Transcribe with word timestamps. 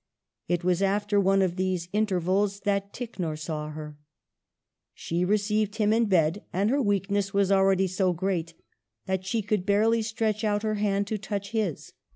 It 0.47 0.63
was 0.63 0.81
after 0.81 1.19
one 1.19 1.43
of 1.43 1.57
these 1.57 1.87
inter 1.93 2.19
vals 2.19 2.61
that 2.63 2.91
Ticknor 2.91 3.37
saw 3.37 3.69
her. 3.69 3.99
She 4.95 5.23
received 5.23 5.75
him 5.75 5.93
in 5.93 6.05
bed, 6.05 6.43
and 6.51 6.71
her 6.71 6.81
weakness 6.81 7.35
was 7.35 7.51
already 7.51 7.85
so 7.85 8.11
great 8.11 8.55
that 9.05 9.27
she 9.27 9.43
could 9.43 9.69
hardly 9.69 10.01
stretch 10.01 10.43
out 10.43 10.63
her 10.63 10.73
hand 10.81 11.05
to 11.05 11.19
touch 11.19 11.51
his. 11.51 11.93